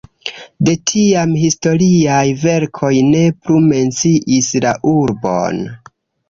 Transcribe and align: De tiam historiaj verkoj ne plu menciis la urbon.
De 0.67 0.71
tiam 0.91 1.35
historiaj 1.41 2.23
verkoj 2.45 2.91
ne 3.11 3.21
plu 3.43 3.59
menciis 3.67 4.49
la 4.65 4.73
urbon. 4.95 5.63